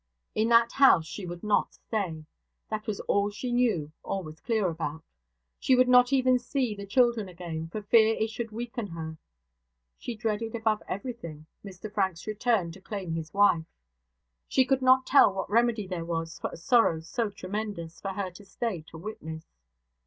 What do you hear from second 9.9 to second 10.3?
She